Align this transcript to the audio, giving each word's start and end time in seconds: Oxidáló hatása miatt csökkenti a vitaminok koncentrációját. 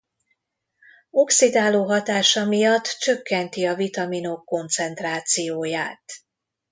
Oxidáló 1.11 1.83
hatása 1.85 2.45
miatt 2.45 2.85
csökkenti 2.99 3.65
a 3.65 3.75
vitaminok 3.75 4.45
koncentrációját. 4.45 6.03